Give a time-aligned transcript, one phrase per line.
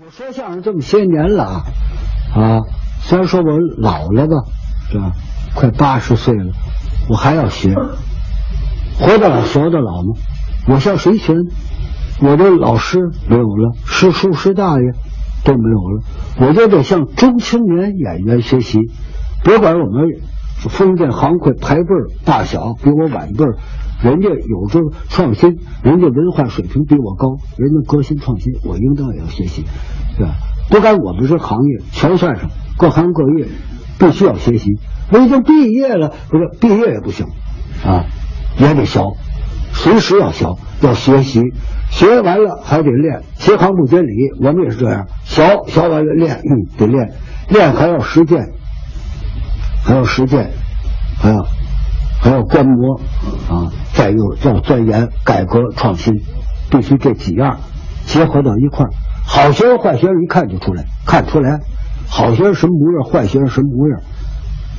[0.00, 1.64] 我说相声这么些年了啊，
[2.32, 2.60] 啊，
[3.00, 4.44] 虽然说我老了吧，
[4.92, 5.10] 是吧？
[5.56, 6.52] 快八十岁了，
[7.08, 7.74] 我还要学，
[9.00, 10.14] 活到老学到老吗？
[10.68, 11.40] 我向谁学呢？
[12.20, 14.92] 我的老师没有了，师叔师大爷
[15.42, 18.78] 都没有了，我就得向中青年演员学习。
[19.42, 20.04] 别管我们
[20.68, 21.82] 封建行会排辈
[22.24, 23.44] 大小比我晚辈，
[24.02, 29.64] 人家有这个创新，人家文化水平比我高，人家革新创新，我应当也要学习，
[30.16, 30.34] 对吧？
[30.70, 33.48] 不管我们这行业，全算上各行各业
[33.98, 34.78] 必须要学习。
[35.10, 37.26] 我已经毕业了，不是毕业也不行
[37.84, 38.04] 啊，
[38.58, 39.02] 也得学，
[39.72, 41.40] 随时要学，要学习，
[41.90, 43.22] 学完了还得练。
[43.36, 47.14] 学行不接理，我们也是这样，学学完了练，嗯，得练，
[47.48, 48.52] 练还要实践，
[49.84, 50.50] 还要实践，
[51.16, 51.46] 还要
[52.20, 53.00] 还要观摩
[53.48, 56.22] 啊，再有要钻研改革创新，
[56.70, 57.58] 必须这几样
[58.06, 58.90] 结合到一块儿。
[59.26, 61.58] 好学生坏学生一看就出来，看出来，
[62.08, 64.00] 好学生什么模样，坏学生什么模样。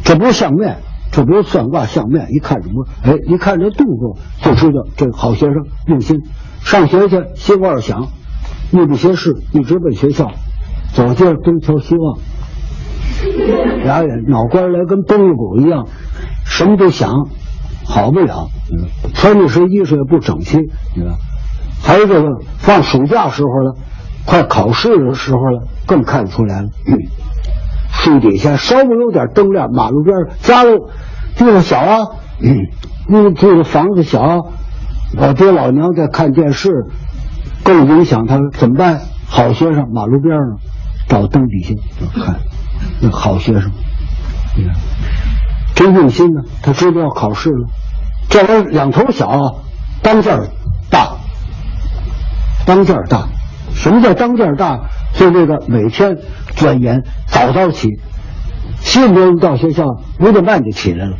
[0.06, 0.78] 这不是相面，
[1.12, 2.88] 这不是算卦相面，一看什么？
[3.04, 5.56] 哎，一看这动作就知道这好学生
[5.88, 6.22] 用心。
[6.62, 8.08] 上学去心窝儿想，
[8.72, 10.32] 目不斜视，一直奔学校，
[10.94, 12.20] 走街东瞧西望，
[13.84, 15.88] 俩眼脑瓜来跟崩了鼓一样，
[16.46, 17.28] 什么都想，
[17.90, 18.50] 好不了。
[19.16, 20.58] 穿的身衣裳也不整齐，
[20.96, 21.18] 你看，
[21.82, 23.76] 还有这个放暑假时候了，
[24.26, 26.70] 快考试的时候了，更看不出来了。
[27.92, 30.70] 树底下稍微有点灯亮，马路边家里
[31.36, 32.08] 地方小啊，
[33.10, 34.52] 嗯，住的房子小，
[35.18, 36.70] 老爹老娘在看电视，
[37.64, 39.02] 更影响他怎么办？
[39.28, 40.60] 好学生马路边上
[41.08, 41.74] 找灯底下
[42.24, 42.36] 看，
[43.02, 43.72] 那好学生，
[44.56, 44.74] 你看
[45.80, 46.42] 真用心呢。
[46.62, 47.70] 他知道要考试了，
[48.30, 49.62] 这玩意儿两头小，
[50.02, 50.38] 当件
[50.90, 51.16] 大，
[52.66, 53.30] 当件大。
[53.74, 54.90] 什么叫当件大？
[55.14, 56.18] 就这个每天
[56.58, 57.88] 钻研，早早起，
[58.82, 59.86] 七点多钟到学校，
[60.20, 61.16] 五点半就起来了，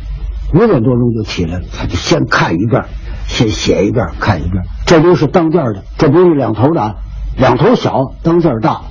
[0.52, 2.84] 五点多钟就起来了，他就先看一遍，
[3.28, 6.94] 先写一遍，看一遍，这都是当件的，这不是两头的啊，
[7.38, 8.82] 两头小，当件大，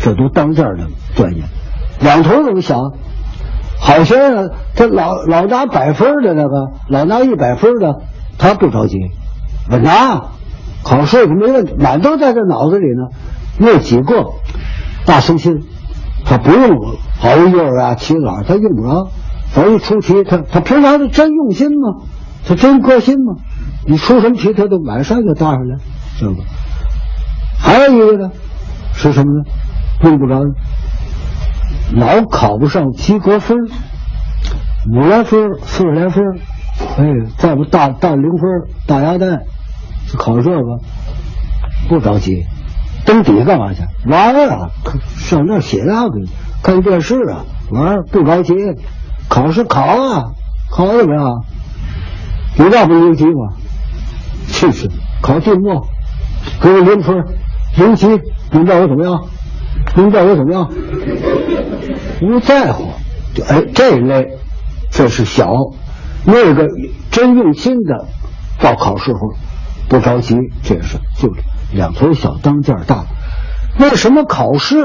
[0.00, 1.44] 这都当件的钻研，
[2.00, 2.80] 两头怎么小？
[3.86, 8.00] 好学生他老老拿百分的那个，老拿一百分的，
[8.38, 8.96] 他不着急，
[9.70, 10.30] 稳拿，
[10.82, 13.08] 考试没问题，满都在这脑子里呢。
[13.58, 14.32] 那几个
[15.04, 15.60] 大生心，
[16.24, 16.78] 他不用
[17.22, 19.08] 熬夜啊、起早，他用不着。
[19.52, 22.06] 早一出题，他他平常是真用心吗？
[22.46, 23.34] 他真搁心吗？
[23.86, 25.76] 你出什么题，他都马上就答上来，
[26.16, 26.38] 知道吧？
[27.58, 28.30] 还有一个呢，
[28.94, 29.44] 是什么呢？
[30.04, 30.40] 用不着，
[31.92, 33.58] 老考不上及格分，
[34.92, 36.24] 五来分、四十来分，
[36.98, 37.04] 哎，
[37.38, 38.40] 再不大大零分、
[38.86, 39.42] 大鸭蛋，
[40.16, 40.62] 考这个
[41.88, 42.44] 不着急。
[43.04, 43.82] 登底干嘛去？
[44.08, 44.70] 玩啊！
[45.16, 46.20] 上那写那个，
[46.62, 48.54] 看电视啊，玩不着急。
[49.28, 50.32] 考试考啊，
[50.70, 51.44] 考怎么样？
[52.56, 53.52] 你那不零级吗？
[54.46, 54.90] 去去，
[55.20, 55.86] 考进步
[56.62, 57.24] 给我零分，
[57.76, 58.06] 零级，
[58.52, 59.26] 你知道我怎么样？
[59.96, 60.70] 你知道我怎么样？
[62.20, 62.84] 不在乎。
[63.48, 64.38] 哎，这一类
[64.90, 65.52] 这是小，
[66.24, 66.68] 那个
[67.10, 68.06] 真用心的，
[68.60, 69.18] 到考试后
[69.88, 71.32] 不着急，这也是就。
[71.72, 73.04] 两头小当件大，
[73.80, 74.76] 为什么考试？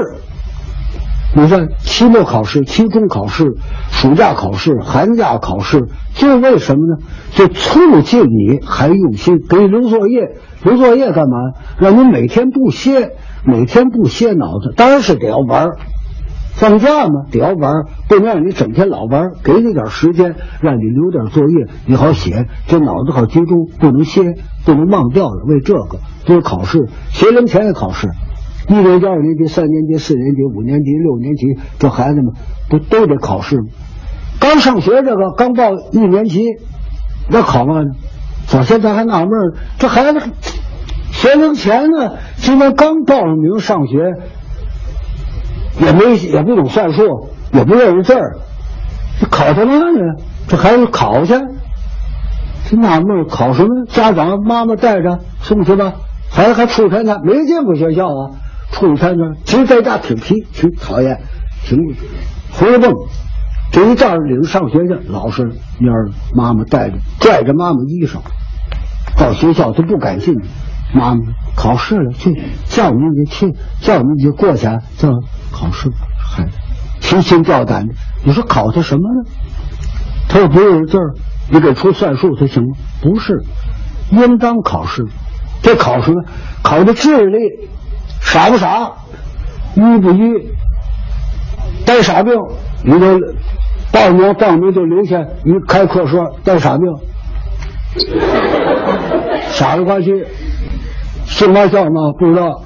[1.36, 3.54] 你看期末考试、期中考试、
[3.92, 7.06] 暑假考试、寒假考试，就为什么呢？
[7.32, 10.36] 就促进你还用心，给你留作业。
[10.64, 11.36] 留作业干嘛？
[11.78, 13.12] 让你每天不歇，
[13.44, 14.72] 每天不歇脑子。
[14.76, 15.70] 当然是得要玩
[16.52, 24.34] 放假嘛，得要玩不能让你整天老玩给你点时间，让你留点作业，你好写，这脑子好集中，不能歇，
[24.64, 25.44] 不能忘掉了。
[25.46, 28.10] 为这个，就是考试，学龄前也考试，
[28.68, 31.46] 一年级、二年级、三年级、四年级、五年级、六年级，
[31.78, 32.34] 这孩子们
[32.68, 33.68] 不都得考试吗？
[34.38, 36.44] 刚上学这个，刚报一年级，
[37.28, 37.90] 那考嘛呢？
[38.46, 39.30] 早先咱还纳闷，
[39.78, 40.20] 这孩子
[41.12, 42.14] 学龄前呢，
[42.50, 44.16] 今年刚报上名上学。
[45.78, 48.38] 也没也不懂算术，也不认识字儿，
[49.20, 49.86] 这考什么呢？
[50.48, 51.32] 这孩子考去，
[52.68, 53.86] 这纳闷考什么？
[53.88, 55.94] 家长妈妈带着送去吧，
[56.28, 58.30] 孩子还出去参加，没见过学校啊，
[58.72, 61.20] 出去参加，其实在家挺皮，挺讨厌，
[61.64, 61.78] 挺
[62.52, 62.92] 回蹦。
[63.72, 68.18] 这一站领上学去，老师蔫儿，妈妈带着拽着妈妈衣裳
[69.16, 70.34] 到学校，他不敢进。
[70.92, 71.20] 妈妈
[71.56, 74.66] 考试了，去叫你你去，叫你你就过去，
[74.96, 75.10] 叫。
[75.52, 76.52] 考试孩子
[77.00, 77.94] 提心吊胆的，
[78.24, 79.30] 你说考他什么呢？
[80.28, 81.12] 他又不认识字儿，
[81.50, 82.76] 你给出算术他行吗？
[83.02, 83.42] 不是，
[84.12, 85.04] 应当考试。
[85.60, 86.22] 这考什么？
[86.62, 87.68] 考的智力，
[88.22, 88.92] 傻不傻？
[89.74, 90.20] 医不医？
[91.84, 92.32] 带傻病？
[92.84, 93.18] 你这
[93.92, 96.86] 报名报名就留下，你开课说带傻病？
[99.50, 100.24] 傻了呱唧，
[101.40, 102.62] 姓嘛叫嘛不知道，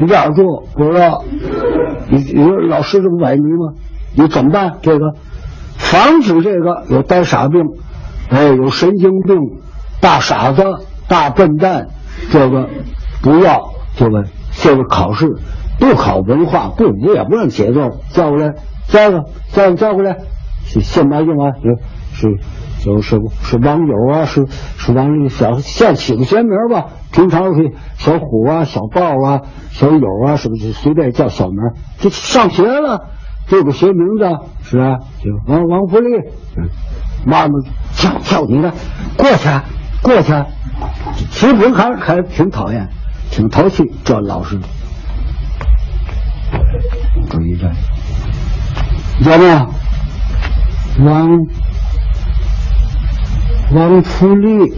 [0.00, 1.22] 你哪儿住不知道？
[2.10, 3.74] 你你说老师这不崴你吗？
[4.16, 4.78] 你怎么办？
[4.82, 5.14] 这个
[5.76, 7.60] 防止这个有呆傻病，
[8.30, 9.38] 哎，有神经病、
[10.00, 10.64] 大傻子、
[11.06, 11.86] 大笨蛋，
[12.32, 12.68] 这个
[13.22, 15.36] 不要这个这个考试
[15.78, 18.54] 不考文化，不不也不让写作文，叫过来，
[18.88, 20.16] 叫个叫叫过来，
[20.64, 21.52] 是现白用啊，
[22.14, 22.26] 是
[22.84, 24.46] 就是是网友啊，是
[24.76, 29.40] 是网友小现起个学名吧，平常是小虎啊、小豹啊、
[29.70, 31.56] 小友啊，是不是随便叫小名？
[31.98, 33.08] 这上学了。
[33.46, 36.08] 这个学名字是啊，就王王福利，
[37.26, 37.52] 妈妈
[37.92, 38.72] 叫叫你的
[39.18, 39.48] 过去
[40.02, 40.32] 过去，
[41.30, 42.88] 其实还还挺讨厌，
[43.30, 44.58] 挺淘气，这老师。
[47.28, 47.70] 注意这，
[49.24, 49.70] 叫么？
[51.04, 51.38] 王
[53.74, 54.72] 王福利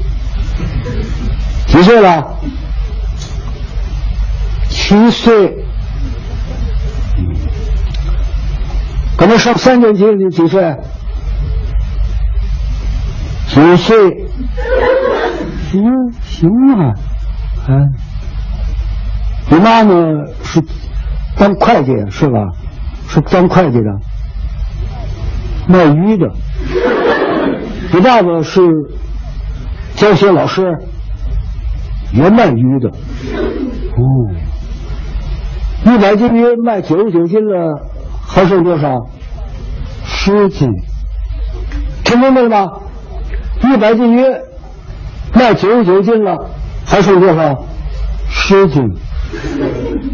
[1.66, 2.38] 几岁了？
[4.70, 5.66] 七岁。
[9.18, 10.76] 可能上三年级，你几岁？
[13.48, 13.96] 九岁。
[15.70, 15.82] 行
[16.22, 16.48] 行
[16.78, 16.94] 啊，
[17.68, 17.92] 嗯，
[19.50, 19.92] 你妈妈
[20.42, 20.62] 是
[21.36, 22.38] 当会计是吧？
[23.08, 23.90] 是当会计的，
[25.68, 26.32] 卖鱼的。
[27.96, 28.60] 你爸爸是
[29.94, 30.76] 教学老师，
[32.12, 32.90] 也卖鱼的。
[32.90, 34.04] 哦，
[35.86, 37.88] 一百斤鱼卖九十九斤了。
[38.28, 38.98] 还剩多少？
[40.04, 40.68] 十斤，
[42.04, 42.70] 听明白了吗？
[43.62, 44.22] 一百斤鱼
[45.32, 46.36] 卖九十九斤了，
[46.84, 47.64] 还剩多少？
[48.28, 48.82] 十斤，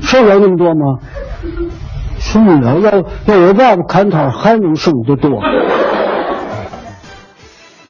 [0.02, 1.00] 剩了那么多吗？
[2.20, 5.32] 剩不了，要要我爸爸砍摊还能剩得多。